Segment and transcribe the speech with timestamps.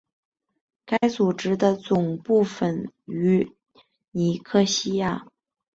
[0.83, 3.51] 该组织的总部位于
[4.09, 5.27] 尼科西亚。